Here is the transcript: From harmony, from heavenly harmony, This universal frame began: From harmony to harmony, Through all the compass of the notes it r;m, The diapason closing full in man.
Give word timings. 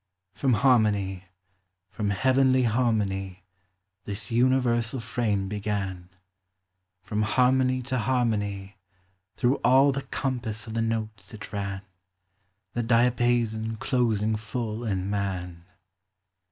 From 0.33 0.53
harmony, 0.53 1.25
from 1.91 2.09
heavenly 2.09 2.63
harmony, 2.63 3.43
This 4.05 4.31
universal 4.31 4.99
frame 4.99 5.47
began: 5.47 6.09
From 7.03 7.21
harmony 7.21 7.83
to 7.83 7.99
harmony, 7.99 8.77
Through 9.37 9.57
all 9.57 9.91
the 9.91 10.01
compass 10.01 10.65
of 10.65 10.73
the 10.73 10.81
notes 10.81 11.35
it 11.35 11.53
r;m, 11.53 11.81
The 12.73 12.81
diapason 12.81 13.77
closing 13.77 14.35
full 14.37 14.83
in 14.83 15.07
man. 15.07 15.65